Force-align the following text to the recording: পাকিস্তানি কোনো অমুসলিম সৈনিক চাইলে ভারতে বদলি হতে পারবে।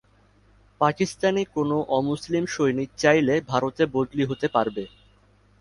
পাকিস্তানি 0.81 1.43
কোনো 1.55 1.75
অমুসলিম 1.97 2.43
সৈনিক 2.53 2.89
চাইলে 2.97 3.35
ভারতে 3.51 3.83
বদলি 3.95 4.23
হতে 4.29 4.47
পারবে। 4.55 4.83